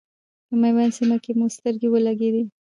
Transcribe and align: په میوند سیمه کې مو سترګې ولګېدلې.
په 0.47 0.53
میوند 0.61 0.95
سیمه 0.97 1.17
کې 1.23 1.31
مو 1.37 1.45
سترګې 1.57 1.87
ولګېدلې. 1.89 2.43